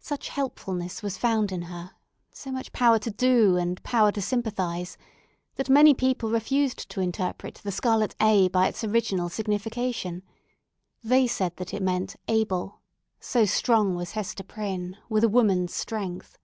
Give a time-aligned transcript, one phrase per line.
[0.00, 5.92] Such helpfulness was found in her—so much power to do, and power to sympathise—that many
[5.92, 10.22] people refused to interpret the scarlet A by its original signification.
[11.04, 12.80] They said that it meant Able,
[13.20, 16.38] so strong was Hester Prynne, with a woman's strength.